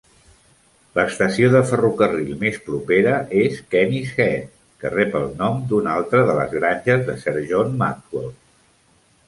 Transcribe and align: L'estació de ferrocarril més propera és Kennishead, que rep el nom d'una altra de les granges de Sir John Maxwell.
L'estació 0.99 1.49
de 1.55 1.59
ferrocarril 1.71 2.31
més 2.45 2.57
propera 2.69 3.13
és 3.43 3.61
Kennishead, 3.75 4.49
que 4.83 4.93
rep 4.95 5.21
el 5.21 5.29
nom 5.45 5.63
d'una 5.75 5.95
altra 6.01 6.25
de 6.31 6.41
les 6.43 6.59
granges 6.59 7.07
de 7.11 7.21
Sir 7.27 7.37
John 7.55 7.81
Maxwell. 7.85 8.31